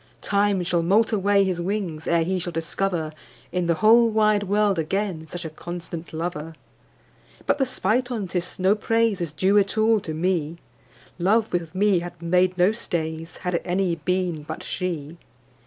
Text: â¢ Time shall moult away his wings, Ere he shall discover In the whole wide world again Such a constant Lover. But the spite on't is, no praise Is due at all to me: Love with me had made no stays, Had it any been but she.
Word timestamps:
â¢ 0.01 0.21
Time 0.21 0.63
shall 0.63 0.81
moult 0.81 1.11
away 1.11 1.43
his 1.43 1.61
wings, 1.61 2.07
Ere 2.07 2.23
he 2.23 2.39
shall 2.39 2.51
discover 2.51 3.13
In 3.51 3.67
the 3.67 3.75
whole 3.75 4.09
wide 4.09 4.41
world 4.41 4.79
again 4.79 5.27
Such 5.27 5.45
a 5.45 5.49
constant 5.51 6.11
Lover. 6.11 6.55
But 7.45 7.59
the 7.59 7.67
spite 7.67 8.09
on't 8.09 8.35
is, 8.35 8.57
no 8.57 8.73
praise 8.73 9.21
Is 9.21 9.31
due 9.31 9.59
at 9.59 9.77
all 9.77 9.99
to 9.99 10.15
me: 10.15 10.57
Love 11.19 11.53
with 11.53 11.75
me 11.75 11.99
had 11.99 12.19
made 12.19 12.57
no 12.57 12.71
stays, 12.71 13.37
Had 13.45 13.53
it 13.53 13.61
any 13.63 13.93
been 13.97 14.41
but 14.41 14.63
she. 14.63 15.19